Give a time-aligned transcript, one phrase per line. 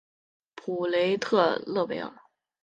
[0.55, 2.11] 普雷特勒维尔。